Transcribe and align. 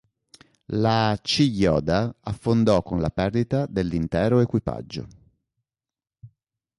La 0.73 1.15
"Chiyoda" 1.21 2.15
affondò 2.21 2.81
con 2.81 3.01
la 3.01 3.11
perdita 3.11 3.67
dell'intero 3.67 4.39
equipaggio. 4.39 5.07